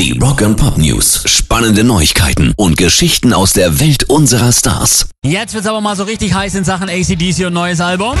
[0.00, 1.24] Die Rock and Pop News.
[1.26, 5.10] Spannende Neuigkeiten und Geschichten aus der Welt unserer Stars.
[5.22, 8.16] Jetzt wird's aber mal so richtig heiß in Sachen ACDC und neues Album.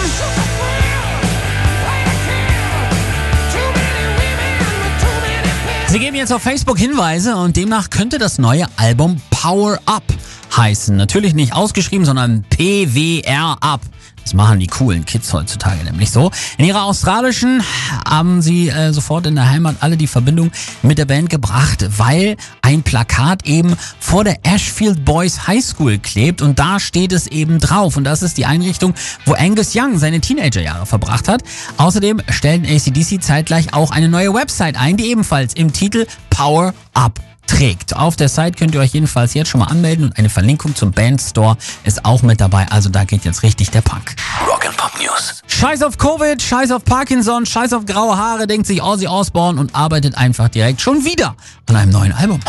[5.88, 10.02] Sie geben jetzt auf Facebook Hinweise und demnach könnte das neue Album Power Up
[10.56, 10.96] heißen.
[10.96, 13.80] Natürlich nicht ausgeschrieben, sondern PWR Up.
[14.22, 16.30] Das machen die coolen Kids heutzutage nämlich so.
[16.58, 17.62] In ihrer australischen
[18.08, 20.52] haben sie äh, sofort in der Heimat alle die Verbindung
[20.82, 26.42] mit der Band gebracht, weil ein Plakat eben vor der Ashfield Boys High School klebt
[26.42, 27.96] und da steht es eben drauf.
[27.96, 31.42] Und das ist die Einrichtung, wo Angus Young seine Teenagerjahre verbracht hat.
[31.78, 37.20] Außerdem stellen ACDC zeitgleich auch eine neue Website ein, die ebenfalls im Titel Power Up
[37.50, 37.96] trägt.
[37.96, 40.92] Auf der Site könnt ihr euch jedenfalls jetzt schon mal anmelden und eine Verlinkung zum
[40.92, 42.66] Bandstore ist auch mit dabei.
[42.70, 44.14] Also da geht jetzt richtig der Punk.
[44.46, 45.42] Rock and Pop News.
[45.46, 49.74] Scheiß auf Covid, scheiß auf Parkinson, scheiß auf graue Haare, denkt sich Ozzy Osbourne und
[49.74, 51.34] arbeitet einfach direkt schon wieder
[51.66, 52.40] an einem neuen Album.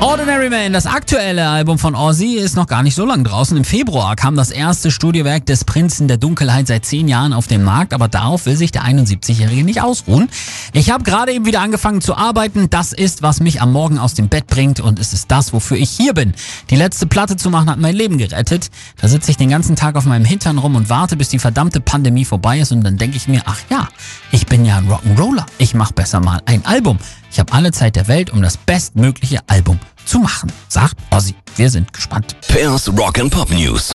[0.00, 3.54] Ordinary Man, das aktuelle Album von Ozzy, ist noch gar nicht so lang draußen.
[3.54, 7.62] Im Februar kam das erste Studiowerk des Prinzen der Dunkelheit seit zehn Jahren auf den
[7.62, 10.30] Markt, aber darauf will sich der 71-Jährige nicht ausruhen.
[10.72, 12.70] Ich habe gerade eben wieder angefangen zu arbeiten.
[12.70, 15.76] Das ist, was mich am Morgen aus dem Bett bringt und es ist das, wofür
[15.76, 16.32] ich hier bin.
[16.70, 18.70] Die letzte Platte zu machen hat mein Leben gerettet.
[19.02, 21.82] Da sitze ich den ganzen Tag auf meinem Hintern rum und warte, bis die verdammte
[21.82, 23.86] Pandemie vorbei ist und dann denke ich mir, ach ja,
[24.32, 25.44] ich bin ja ein Rock'n'Roller.
[25.58, 26.98] Ich mach besser mal ein Album.
[27.30, 31.34] Ich habe alle Zeit der Welt, um das bestmögliche Album zu machen, sagt Ozzy.
[31.56, 32.36] Wir sind gespannt.
[32.48, 33.88] Pairs Rock and Pop News.